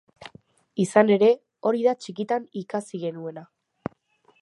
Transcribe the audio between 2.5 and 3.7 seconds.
ikasi genuena.